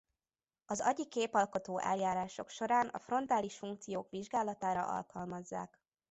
Az 0.65 0.81
agyi 0.81 1.07
képalkotó 1.07 1.77
eljárások 1.79 2.49
során 2.49 2.87
a 2.87 2.99
frontális 2.99 3.57
funkciók 3.57 4.09
vizsgálatára 4.09 4.85
alkalmazzák. 4.95 5.79